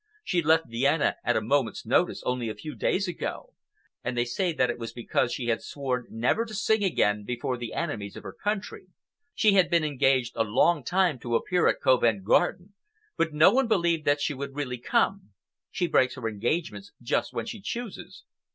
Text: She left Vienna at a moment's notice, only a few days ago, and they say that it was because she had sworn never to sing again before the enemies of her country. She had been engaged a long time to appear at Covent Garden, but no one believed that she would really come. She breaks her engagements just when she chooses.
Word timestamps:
She 0.23 0.41
left 0.41 0.67
Vienna 0.67 1.17
at 1.23 1.37
a 1.37 1.41
moment's 1.43 1.85
notice, 1.85 2.23
only 2.25 2.49
a 2.49 2.55
few 2.55 2.73
days 2.73 3.07
ago, 3.07 3.53
and 4.03 4.17
they 4.17 4.25
say 4.25 4.51
that 4.51 4.71
it 4.71 4.79
was 4.79 4.93
because 4.93 5.31
she 5.31 5.45
had 5.45 5.61
sworn 5.61 6.07
never 6.09 6.43
to 6.43 6.55
sing 6.55 6.83
again 6.83 7.23
before 7.23 7.55
the 7.55 7.73
enemies 7.75 8.15
of 8.15 8.23
her 8.23 8.33
country. 8.33 8.87
She 9.35 9.53
had 9.53 9.69
been 9.69 9.83
engaged 9.83 10.33
a 10.35 10.43
long 10.43 10.83
time 10.83 11.19
to 11.19 11.35
appear 11.35 11.67
at 11.67 11.81
Covent 11.81 12.23
Garden, 12.23 12.73
but 13.15 13.31
no 13.31 13.51
one 13.51 13.67
believed 13.67 14.05
that 14.05 14.19
she 14.21 14.33
would 14.33 14.55
really 14.55 14.79
come. 14.79 15.33
She 15.69 15.85
breaks 15.85 16.15
her 16.15 16.27
engagements 16.27 16.91
just 16.99 17.31
when 17.31 17.45
she 17.45 17.61
chooses. 17.61 18.23